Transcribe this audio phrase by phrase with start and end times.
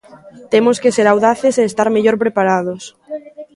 [0.53, 2.83] Temos que ser audaces e estar mellor preparados.